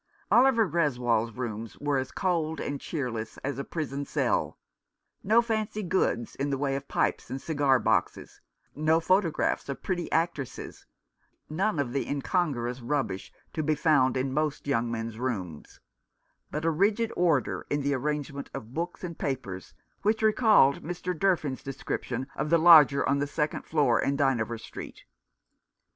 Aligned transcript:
Oliver 0.31 0.67
Greswold's 0.67 1.37
rooms 1.37 1.77
were 1.77 1.99
as 1.99 2.11
cold 2.11 2.59
and 2.59 2.81
cheerless 2.81 3.37
as 3.43 3.59
a 3.59 3.63
prison 3.63 4.03
cell— 4.03 4.57
no 5.23 5.43
fancy 5.43 5.83
goods 5.83 6.33
in 6.37 6.49
the 6.49 6.57
way 6.57 6.75
of 6.75 6.87
pipes 6.87 7.29
and 7.29 7.39
cigar 7.39 7.77
boxes, 7.77 8.41
no 8.73 8.99
photographs 8.99 9.69
of 9.69 9.83
pretty 9.83 10.11
actresses, 10.11 10.87
none 11.51 11.77
of 11.77 11.93
the 11.93 12.09
incongruous 12.09 12.81
rubbish 12.81 13.31
to 13.53 13.61
be 13.61 13.75
found 13.75 14.17
in 14.17 14.33
most 14.33 14.65
young 14.65 14.87
270 14.91 14.91
Mr. 14.91 15.11
K 15.11 15.19
Faunce 15.21 15.37
continues. 15.37 15.59
men's 15.61 15.77
rooms, 15.77 15.79
but 16.49 16.65
a 16.65 16.71
rigid 16.71 17.13
order 17.15 17.67
in 17.69 17.81
the 17.81 17.93
arrangement 17.93 18.49
of 18.55 18.73
books 18.73 19.03
and 19.03 19.19
papers 19.19 19.75
which 20.01 20.23
recalled 20.23 20.81
Mr. 20.81 21.13
Durfin's 21.15 21.61
description 21.61 22.25
of 22.35 22.49
the 22.49 22.57
lodger 22.57 23.07
on 23.07 23.19
the 23.19 23.27
second 23.27 23.65
floor 23.65 24.01
in 24.01 24.15
Dynevor 24.17 24.57
Street. 24.57 25.03